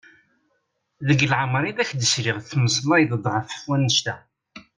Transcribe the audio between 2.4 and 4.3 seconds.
temmmeslayeḍ-d ɣef wannect-a!